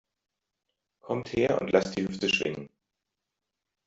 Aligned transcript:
Kommt 1.03 1.31
her 1.33 1.61
und 1.61 1.71
lasst 1.71 1.95
die 1.95 2.01
Hüfte 2.07 2.27
schwingen! 2.27 2.69